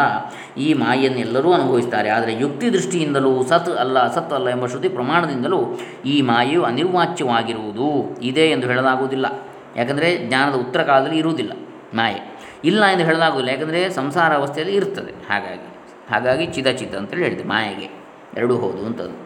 [0.59, 2.09] ಈ ಮಾಯನ್ನು ಎಲ್ಲರೂ ಅನುಭವಿಸ್ತಾರೆ.
[2.09, 8.67] ಆದರೆ ಯುಕ್ತಿ ದೃಷ್ಟಿಯಿಂದಲೂ ಸತ್ ಅಲ್ಲ ಸತ್ ಅಲ್ಲ ಎಂಬ ಶ್ರುತಿ ಪ್ರಮಾಣದಿಂದಲೂ ಈ ಮಾಯೆಯು ಅನಿರ್ವಾಚ್ಯವಾಗಿರುವುದು ಇದೆ ಎಂದು
[8.67, 9.25] ಹೇಳಲಾಗುವುದಿಲ್ಲ.
[9.75, 11.51] ಯಾಕಂದರೆ ಜ್ಞಾನದ ಉತ್ತರ ಕಾಲದಲ್ಲಿ ಇರುವುದಿಲ್ಲ
[11.93, 12.37] ಮಾಯೆ.
[12.65, 13.59] ಇಲ್ಲ ಎಂದು ಹೇಳಲಾಗುವುದಿಲ್ಲ.
[13.59, 15.11] ಯಾಕಂದರೆ ಸಂಸಾರ ಅವಸ್ಥೆಯಲ್ಲಿ ಇರ್ತದೆ.
[15.29, 15.75] ಹಾಗಾಗಿ
[16.09, 17.89] ಹಾಗಾಗಿ ಚಿದ ಚಿದ ಅಂತೇಳಿ ಹೇಳಿದೆ ಮಾಯೆಗೆ.
[18.37, 19.24] ಎರಡೂ ಹೌದು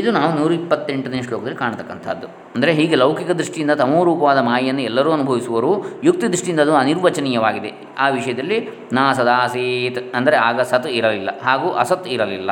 [0.00, 2.26] ಇದು ನಾವು ನೂರ ಇಪ್ಪತ್ತೆಂಟನೇ ಶ್ಲೋಕದಲ್ಲಿ ಕಾಣತಕ್ಕಂಥದ್ದು.
[2.54, 5.70] ಅಂದರೆ ಹೀಗೆ ಲೌಕಿಕ ದೃಷ್ಟಿಯಿಂದ ತಮೋರೂಪವಾದ ಮಾಯನ್ನು ಎಲ್ಲರೂ ಅನುಭವಿಸುವರು
[6.08, 7.70] ಯುಕ್ತಿ ದೃಷ್ಟಿಯಿಂದ ಅದು ಅನಿರ್ವಚನೀಯವಾಗಿದೆ.
[8.02, 8.58] ಆ ವಿಷಯದಲ್ಲಿ
[8.98, 12.50] ನಾ ಸದಾಸೀತ್ ಅಂದರೆ ಆಗ ಸತ್ ಇರಲಿಲ್ಲ, ಹಾಗೂ ಅಸತ್ ಇರಲಿಲ್ಲ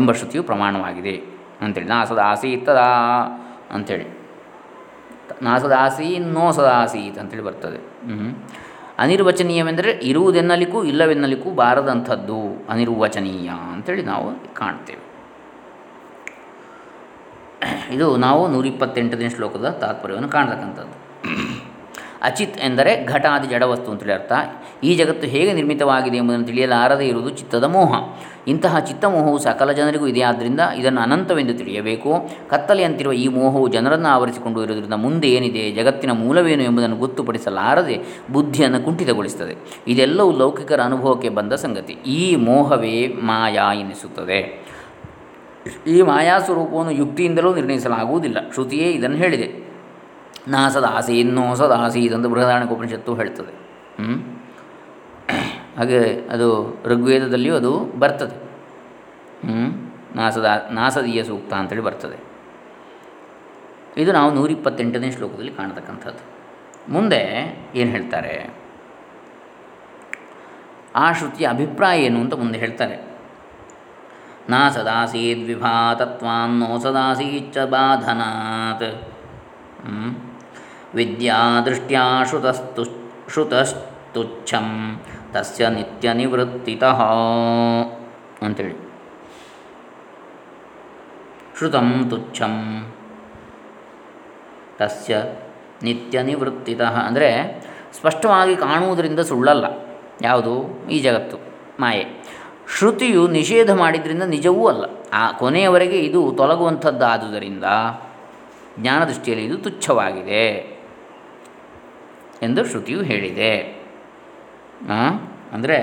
[0.00, 1.16] ಎಂಬ ಶ್ರುತಿಯು ಪ್ರಮಾಣವಾಗಿದೆ
[1.64, 2.88] ಅಂಥೇಳಿ ನಾ ಸದಾಸೀತ್ ತದಾ
[3.76, 4.08] ಅಂಥೇಳಿ
[5.46, 7.78] ನಾ ಸದಾಸಿ ನೋ ಸದಾಸೀತ್ ಅಂತೇಳಿ ಬರ್ತದೆ.
[9.02, 12.40] ಅನಿರ್ವಚನೀಯವೆಂದರೆ ಇರುವುದೆನ್ನಲಿಕ್ಕೂ ಇಲ್ಲವೆನ್ನಲಿಕ್ಕೂ ಬಾರದಂಥದ್ದು
[12.72, 14.28] ಅನಿರ್ವಚನೀಯ ಅಂಥೇಳಿ ನಾವು
[14.58, 15.02] ಕಾಣ್ತೇವೆ.
[17.92, 21.02] ಇದು ನಾವು ನೂರಿಪ್ಪತ್ತೆಂಟನೇ ಶ್ಲೋಕದ ತಾತ್ಪರ್ಯವನ್ನು ಕಾಣತಕ್ಕಂಥದ್ದು.
[22.22, 24.32] ಅಚಿತ್ ಎಂದರೆ ಘಟಾದಿ ಜಡವಸ್ತು ಅಂತೇಳಿ ಅರ್ಥ.
[24.84, 27.94] ಈ ಜಗತ್ತು ಹೇಗೆ ನಿರ್ಮಿತವಾಗಿದೆ ಎಂಬುದನ್ನು ತಿಳಿಯಲಾರದೇ ಇರುವುದು ಚಿತ್ತದ ಮೋಹ.
[28.48, 30.22] ಇಂತಹ ಚಿತ್ತಮೋಹವು ಸಕಲ ಜನರಿಗೂ ಇದೆ.
[30.22, 32.30] ಆದ್ದರಿಂದ ಇದನ್ನು ಅನಂತವೆಂದು ತಿಳಿಯಬೇಕು.
[32.48, 35.70] ಕತ್ತಲೆಯಂತಿರುವ ಈ ಮೋಹವು ಜನರನ್ನು ಆವರಿಸಿಕೊಂಡು ಇರುವುದರಿಂದ ಮುಂದೆ ಏನಿದೆ?
[35.70, 38.00] ಜಗತ್ತಿನ ಮೂಲವೇನು ಎಂಬುದನ್ನು ಗೊತ್ತುಪಡಿಸಲಾರದೆ
[38.32, 39.56] ಬುದ್ಧಿಯನ್ನು ಕುಂಠಿತಗೊಳಿಸುತ್ತದೆ.
[39.86, 41.92] ಇದೆಲ್ಲವೂ ಲೌಕಿಕರ ಅನುಭವಕ್ಕೆ ಬಂದ ಸಂಗತಿ.
[41.92, 44.61] ಈ ಮೋಹವೇ ಮಾಯಾ ಎನಿಸುತ್ತದೆ.
[45.86, 48.50] ಈ ಮಾಯಾ ಸ್ವರೂಪವನ್ನು ಯುಕ್ತಿಯಿಂದಲೂ ನಿರ್ಣಯಿಸಲಾಗುವುದಿಲ್ಲ.
[48.52, 49.72] ಶ್ರುತಿಯೇ ಇದನ್ನು ಹೇಳಿದೆ.
[50.48, 53.62] ನಾ ಸದಾಸೀನ್ನೋ ಸದಾಸೀತ್ ಬೃಹದಾರಣ್ಯ ಉಪನಿಷತ್ತು ಹೇಳ್ತದೆ
[55.76, 58.36] ಹಾಗೆ ಅದು ಋಗ್ವೇದದಲ್ಲಿಯೂ ಅದು ಬರ್ತದೆ.
[59.46, 62.32] ಹ್ಞೂ ನಾಸದ ನಾಸದೀಯ ಸೂಕ್ತ ಅಂತೇಳಿ ಬರ್ತದೆ.
[63.96, 66.32] ಇದು ನಾವು ನೂರಿಪ್ಪತ್ತೆಂಟನೇ ಶ್ಲೋಕದಲ್ಲಿ ಕಾಣತಕ್ಕಂಥದ್ದು.
[66.92, 67.22] ಮುಂದೆ
[67.74, 68.54] ಏನು ಹೇಳ್ತಾರೆ?
[70.94, 73.11] ಆ ಶ್ರುತಿಯ ಅಭಿಪ್ರಾಯ ಏನು ಅಂತ ಮುಂದೆ ಹೇಳ್ತಾರೆ.
[74.48, 79.04] ನಾ ಸದಾಸೀದ್ವಿಭಾತತ್ವಾನ್ನೋ ಸದಾಸೀಚ್ಚ ಬಾಧನಾತ್
[80.94, 82.84] ವಿದ್ಯಾ ವಿದ್ಯಾದೃಷ್ಟ್ಯಾ ಶ್ರುತಸ್ತು
[83.32, 85.00] ಶ್ರುತಸ್ತುಚ್ಛಂ
[85.32, 87.02] ತಸ್ಯ ನಿತ್ಯ ನಿವೃತ್ತಿತಃ
[88.42, 88.92] ಅಂತೇಳಿ.
[91.58, 92.86] ಶ್ರುತಂ ತುಚ್ಛಂ,
[94.78, 95.22] ತಸ್ಯ
[95.82, 99.64] ನಿತ್ಯ ನಿವೃತ್ತಿತಃ ಅಂದರೆ ಸ್ಪಷ್ಟವಾಗಿ ಕಾಣುವುದರಿಂದ ಸುಳ್ಳಲ್ಲ.
[100.22, 100.84] ಯಾವುದು?
[100.90, 101.36] ಈ ಜಗತ್ತು.
[101.80, 102.21] ಮಾಯೆ.
[102.66, 104.84] ಶ್ರುತಿಯು ನಿಷೇಧ ಮಾಡಿದ್ರಿಂದ ನಿಜವೂ ಅಲ್ಲ.
[105.20, 107.66] ಆ ಕೊನೆಯವರೆಗೆ ಇದು ತೊಲಗುವಂಥದ್ದಾದುದರಿಂದ
[108.80, 110.44] ಜ್ಞಾನದೃಷ್ಟಿಯಲ್ಲಿ ಇದು ತುಚ್ಛವಾಗಿದೆ
[112.46, 113.52] ಎಂದು ಶ್ರುತಿಯು ಹೇಳಿದೆ.
[115.54, 115.78] ಅಂದರೆ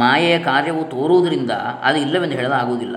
[0.00, 1.52] ಮಾಯೆಯ ಕಾರ್ಯವು ತೋರುವುದರಿಂದ
[1.86, 2.96] ಅದು ಇಲ್ಲವೆಂದು ಹೇಳಲಾಗುವುದಿಲ್ಲ.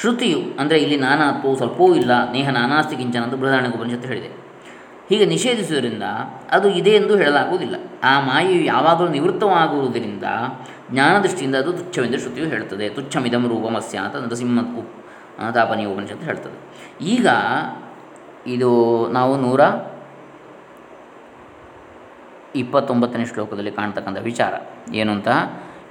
[0.00, 4.30] ಶ್ರುತಿಯು, ಅಂದರೆ ಇಲ್ಲಿ ನಾನಾತ್ವವು ಸ್ವಲ್ಪವೂ ಇಲ್ಲ, ನೇಹ ನಾನಾಸ್ತಿ ಕಿಂಚನ ಅಂತ ಬೃಹದಾರಣ್ಯ ಉಪನಿಷತ್ತು ಹೇಳಿದೆ.
[5.08, 6.06] ಹೀಗೆ ನಿಷೇಧಿಸುವುದರಿಂದ
[6.56, 7.76] ಅದು ಇದೆ ಎಂದು ಹೇಳಲಾಗುವುದಿಲ್ಲ.
[8.10, 10.26] ಆ ಮಾಯೆಯು ಯಾವಾಗಲೂ ನಿವೃತ್ತವಾಗುವುದರಿಂದ
[10.90, 12.88] ಜ್ಞಾನದೃಷ್ಟಿಯಿಂದ ಅದು ತುಚ್ಛವೆಂದು ಶ್ರುತಿಯು ಹೇಳುತ್ತದೆ.
[12.88, 15.06] ತುಚ್ಛಮಿದಂ ರೂಪಮಸ್ಯ ಅಂತ ನರಸಿಂಹ ಉಪ್
[15.54, 16.58] ತಾಪನೀಯ ಉಪನಿಷತ್ತು ಹೇಳ್ತದೆ.
[17.04, 17.28] ಈಗ
[18.46, 18.70] ಇದು
[19.08, 19.60] ನಾವು ನೂರ
[22.54, 24.54] ಇಪ್ಪತ್ತೊಂಬತ್ತನೇ ಶ್ಲೋಕದಲ್ಲಿ ಕಾಣ್ತಕ್ಕಂಥ ವಿಚಾರ.
[24.94, 25.28] ಏನು ಅಂತ?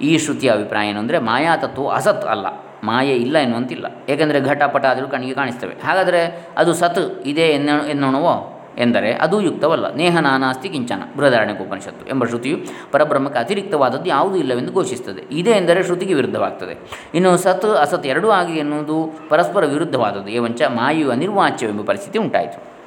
[0.00, 2.46] ಈ ಶ್ರುತಿಯ ಅಭಿಪ್ರಾಯ ಏನು ಅಂದರೆ, ಮಾಯಾ ತತ್ವ ಅಸತ್ ಅಲ್ಲ.
[2.84, 3.86] ಮಾಯೆ ಇಲ್ಲ ಎನ್ನುವಂತಿಲ್ಲ.
[4.08, 5.74] ಏಕೆಂದರೆ ಘಟಪಟ ಆದರೂ ಕಣ್ಣಿಗೆ ಕಾಣಿಸ್ತವೆ.
[5.84, 8.57] ಹಾಗಾದರೆ ಅದು ಸತ್ ಇದೆ ಎನ್ನೋ, ಎನ್ನೋಣವೋ?
[8.78, 9.94] ಎಂದರೆ ಅದು ಯುಕ್ತವಲ್ಲ.
[9.94, 11.02] ನೇಹ ನಾನಾಸ್ತಿ ಕಿಂಚನ.
[11.16, 12.56] ಬೃಹದಾರಣ್ಯಕ ಉಪನಿಷತ್ತು ಎಂಬ ಶ್ರುತಿಯು
[12.92, 15.34] ಪರಬ್ರಹ್ಮಕ್ಕೆ ಅತಿರಿಕ್ತವಾದದ್ದು ಯಾವುದೂ ಇಲ್ಲವೆಂದು ಘೋಷಿಸುತ್ತದೆ.
[15.34, 16.78] ಇದೆ ಎಂದರೆ ಶ್ರುತಿಗೆ ವಿರುದ್ಧವಾಗ್ತದೆ.
[17.14, 20.28] ಇನ್ನು ಸತ್, ಅಸತ್ ಎರಡೂ ಆಗಿ ಎನ್ನುವುದು ಪರಸ್ಪರ ವಿರುದ್ಧವಾದದ್ದು.
[20.28, 22.78] ಏವಂಚ ಮಾಯು ಅನಿರ್ವಾಚ್ಯವೆಂಬ ಪರಿಸ್ಥಿತಿ ಉಂಟಾಯಿತು.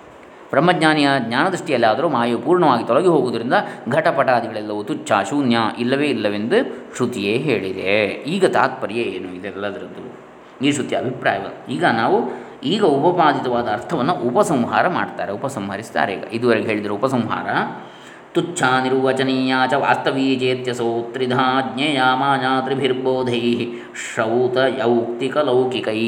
[0.49, 3.53] ಬ್ರಹ್ಮಜ್ಞಾನಿಯ ಜ್ಞಾನದೃಷ್ಟಿಯಲ್ಲಾದರೂ ಮಾಯು ಪೂರ್ಣವಾಗಿ ತೊಲಗಿ ಹೋಗುವುದರಿಂದ
[3.89, 8.05] ಘಟಪಟಾದಿಗಳೆಲ್ಲವೂ ತುಚ್ಛ ಶೂನ್ಯ ಇಲ್ಲವೇ ಇಲ್ಲವೆಂದು ಶ್ರುತಿಯೇ ಹೇಳಿದೆ.
[8.07, 9.35] ಈಗ ತಾತ್ಪರ್ಯ ಏನು?
[9.35, 10.31] ಇದೆಲ್ಲದರದ್ದು.
[10.65, 11.37] ಈ ಶ್ರುತಿಯ ಅಭಿಪ್ರಾಯ
[11.69, 16.13] ಈಗ ನಾವು ಈಗ ಉಪಪಾದಿತವಾದ ಅರ್ಥವನ್ನು ಉಪಸಂಹಾರ ಮಾಡ್ತಾರೆ, ಉಪಸಂಹರಿಸ್ತಾರೆ.
[16.13, 17.47] ಈಗ ಇದುವರೆಗೆ ಹೇಳಿದರೆ ಉಪಸಂಹಾರ.
[18.33, 23.67] ತುಚ್ಛ ನಿರ್ವಚನೀಯ ಚ ವಾಸ್ತವೀ ಚೇತ್ಯಸೋ ತ್ರಿಧಾ ಜ್ಞೇಯ ಮಾಯಾ ತ್ರಿಭಿರ್ಬೋಧೈ
[24.13, 25.99] ಶ್ರೌತ ಯೌಕ್ತಿಕಲೌಕಿಕೈ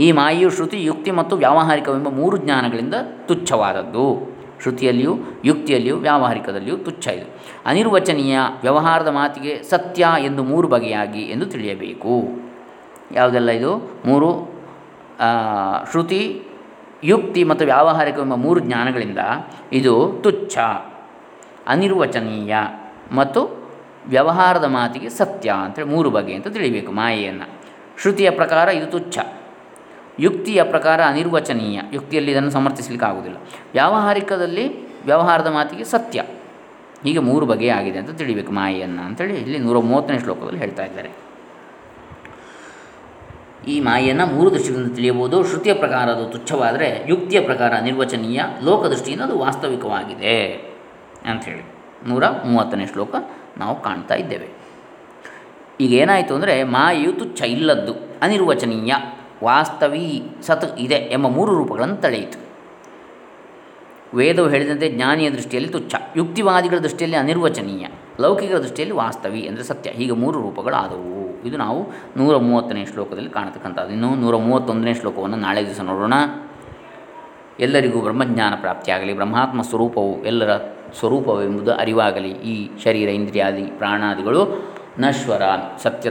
[0.00, 2.94] ಈ ಮಾಯು ಶ್ರುತಿ ಯುಕ್ತಿ ಮತ್ತು ವ್ಯಾವಹಾರಿಕವೆಂಬ ಮೂರು ಜ್ಞಾನಗಳಿಂದ
[3.26, 4.36] ತುಚ್ಛವಾದದ್ದು.
[4.62, 7.30] ಶ್ರುತಿಯಲ್ಲಿಯೂ, ಯುಕ್ತಿಯಲ್ಲಿಯೂ, ವ್ಯಾವಹಾರಿಕದಲ್ಲಿಯೂ ತುಚ್ಛ ಇದು.
[7.66, 12.28] ಅನಿರ್ವಚನೀಯ ವ್ಯವಹಾರದ ಮಾತಿಗೆ ಸತ್ಯ ಎಂದು ಮೂರು ಬಗೆಯಾಗಿ ಎಂದು ತಿಳಿಯಬೇಕು.
[13.14, 13.90] ಯಾವುದೆಲ್ಲ ಇದು?
[14.06, 14.57] ಮೂರು
[15.90, 16.22] ಶ್ರುತಿ,
[17.04, 19.20] ಯುಕ್ತಿ ಮತ್ತು ವ್ಯಾವಹಾರಿಕ ಎಂಬ ಮೂರು ಜ್ಞಾನಗಳಿಂದ
[19.72, 19.94] ಇದು
[20.24, 20.58] ತುಚ್ಛ,
[21.66, 22.54] ಅನಿರ್ವಚನೀಯ
[23.12, 23.40] ಮತ್ತು
[24.08, 27.46] ವ್ಯವಹಾರದ ಮಾತಿಗೆ ಸತ್ಯ ಅಂತೇಳಿ ಮೂರು ಬಗೆ ಅಂತ ತಿಳಿಬೇಕು ಮಾಯೆಯನ್ನು.
[28.00, 29.18] ಶ್ರುತಿಯ ಪ್ರಕಾರ ಇದು ತುಚ್ಛ,
[30.20, 31.80] ಯುಕ್ತಿಯ ಪ್ರಕಾರ ಅನಿರ್ವಚನೀಯ.
[31.92, 33.38] ಯುಕ್ತಿಯಲ್ಲಿ ಇದನ್ನು ಸಮರ್ಥಿಸಲಿಕ್ಕೆ ಆಗುವುದಿಲ್ಲ
[33.72, 34.66] ವ್ಯಾವಹಾರಿಕದಲ್ಲಿ
[35.04, 36.18] ವ್ಯವಹಾರದ ಮಾತಿಗೆ ಸತ್ಯ,
[37.04, 41.10] ಹೀಗೆ ಮೂರು ಬಗೆಯಾಗಿದೆ ಅಂತ ತಿಳಿಬೇಕು ಮಾಯೆಯನ್ನು ಅಂತೇಳಿ ಇಲ್ಲಿ ನೂರ ಮೂವತ್ತನೇ ಶ್ಲೋಕದಲ್ಲಿ ಹೇಳ್ತಾ ಇದ್ದಾರೆ.
[43.68, 45.36] ಈ ಮಾಯೆಯನ್ನು ಮೂರು ದೃಷ್ಟಿಗಳಿಂದ ತಿಳಿಯಬಹುದು.
[45.44, 50.36] ಶ್ರುತಿಯ ಪ್ರಕಾರ ಅದು ತುಚ್ಛವಾದರೆ ಯುಕ್ತಿಯ ಪ್ರಕಾರ ನಿರ್ವಚನೀಯ ಲೋಕದೃಷ್ಟಿಯಿಂದ ಅದು ವಾಸ್ತವಿಕವಾಗಿದೆ
[51.24, 51.64] ಅಂಥೇಳಿ
[52.08, 53.14] ನೂರ ಮೂವತ್ತನೇ ಶ್ಲೋಕ
[53.58, 54.48] ನಾವು ಕಾಣ್ತಾ ಇದ್ದೇವೆ.
[55.80, 58.94] ಈಗ ಏನಾಯಿತು ಅಂದರೆ ಮಾಯೆಯು ತುಚ್ಛ ಇಲ್ಲದ್ದು, ಅನಿರ್ವಚನೀಯ,
[59.44, 62.38] ವಾಸ್ತವಿ, ಸತ್ ಇದೆ ಎಂಬ ಮೂರು ರೂಪಗಳನ್ನು ತಳೆಯಿತು.
[64.16, 67.86] ವೇದವು ಹೇಳಿದಂತೆ ಜ್ಞಾನಿಯ ದೃಷ್ಟಿಯಲ್ಲಿ ತುಚ್ಛ, ಯುಕ್ತಿವಾದಿಗಳ ದೃಷ್ಟಿಯಲ್ಲಿ ಅನಿರ್ವಚನೀಯ
[68.20, 69.90] ಲೌಕಿಕ ದೃಷ್ಟಿಯಲ್ಲಿ ವಾಸ್ತವಿ ಅಂದರೆ ಸತ್ಯ.
[69.90, 71.17] ಹೀಗೆ ಮೂರು ರೂಪಗಳಾದವು.
[71.44, 73.92] ಇದು ನಾವು ನೂರ ಮೂವತ್ತನೇ ಶ್ಲೋಕದಲ್ಲಿ ಕಾಣತಕ್ಕಂಥದ್ದು.
[73.92, 76.14] ಇನ್ನು ನೂರ ಮೂವತ್ತೊಂದನೇ ಶ್ಲೋಕವನ್ನು ನಾಳೆ ದಿವಸ ನೋಡೋಣ.
[77.60, 80.56] ಎಲ್ಲರಿಗೂ ಬ್ರಹ್ಮಜ್ಞಾನ ಪ್ರಾಪ್ತಿಯಾಗಲಿ, ಬ್ರಹ್ಮಾತ್ಮ ಸ್ವರೂಪವು ಎಲ್ಲರ
[80.98, 82.30] ಸ್ವರೂಪವೆಂಬುದು ಅರಿವಾಗಲಿ.
[82.30, 85.42] ಈ ಶರೀರ, ಇಂದ್ರಿಯಾದಿ, ಪ್ರಾಣಾದಿಗಳು ನಶ್ವರ,
[85.82, 86.10] ಸತ್ಯ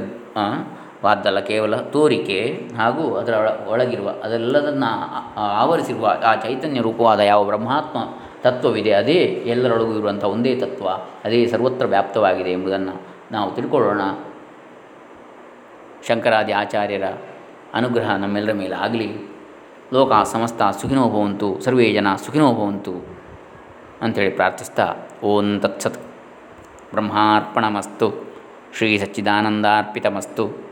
[1.03, 3.33] ವಾದ್ದಲ್ಲ, ಕೇವಲ ತೋರಿಕೆ ಹಾಗೂ ಅದರ
[3.67, 4.91] ಒಳಗಿರುವ, ಅದೆಲ್ಲದನ್ನು
[5.37, 7.97] ಆವರಿಸಿರುವ, ಆ ಚೈತನ್ಯ ರೂಪವಾದ ಯಾವ ಬ್ರಹ್ಮಾತ್ಮ
[8.41, 10.87] ತತ್ವವಿದೆ, ಅದೇ ಎಲ್ಲರೊಳಗೂ ಇರುವಂಥ ಒಂದೇ ತತ್ವ,
[11.25, 14.01] ಅದೇ ಸರ್ವತ್ರ ವ್ಯಾಪ್ತವಾಗಿದೆ ಎಂಬುದನ್ನು ನಾವು ತಿಳ್ಕೊಳ್ಳೋಣ.
[16.07, 17.03] ಶಂಕರಾದಿ ಆಚಾರ್ಯರ
[17.73, 19.37] ಅನುಗ್ರಹ ನಮ್ಮೆಲ್ಲರ ಮೇಲೆ ಆಗಲಿ
[19.93, 23.17] ಲೋಕ ಸಮಸ್ತ ಸುಖಿನೋ ಭವಂತು, ಸರ್ವೇ ಜನ ಸುಖಿನೋ ಭವಂತು
[24.01, 25.99] ಅಂಥೇಳಿ ಪ್ರಾರ್ಥಿಸ್ತಾ, ಓಂ ತತ್ಸತ್.
[26.91, 28.35] ಬ್ರಹ್ಮಾರ್ಪಣಮಸ್ತು.
[28.77, 30.66] ಶ್ರೀ ಸಚ್ಚಿದಾನಂದಾರ್ಪಿತಮಸ್ತು.